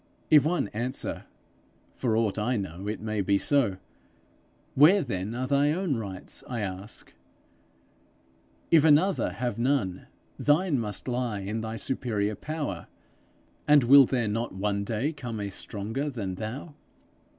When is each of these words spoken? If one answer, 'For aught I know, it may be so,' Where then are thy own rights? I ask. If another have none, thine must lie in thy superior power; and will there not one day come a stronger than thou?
If 0.31 0.43
one 0.45 0.67
answer, 0.69 1.25
'For 1.93 2.17
aught 2.17 2.39
I 2.39 2.57
know, 2.57 2.87
it 2.87 3.01
may 3.01 3.21
be 3.21 3.37
so,' 3.37 3.77
Where 4.73 5.03
then 5.03 5.35
are 5.35 5.45
thy 5.45 5.73
own 5.73 5.95
rights? 5.95 6.43
I 6.49 6.61
ask. 6.61 7.13
If 8.71 8.83
another 8.83 9.33
have 9.33 9.59
none, 9.59 10.07
thine 10.39 10.79
must 10.79 11.07
lie 11.07 11.41
in 11.41 11.61
thy 11.61 11.75
superior 11.75 12.33
power; 12.33 12.87
and 13.67 13.83
will 13.83 14.07
there 14.07 14.27
not 14.27 14.55
one 14.55 14.83
day 14.83 15.13
come 15.13 15.39
a 15.39 15.51
stronger 15.51 16.09
than 16.09 16.33
thou? 16.33 16.73